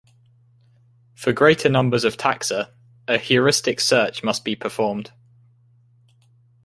For 1.13 1.31
greater 1.31 1.69
numbers 1.69 2.05
of 2.05 2.17
taxa, 2.17 2.71
a 3.07 3.19
heuristic 3.19 3.79
search 3.79 4.23
must 4.23 4.43
be 4.43 4.55
performed. 4.55 5.11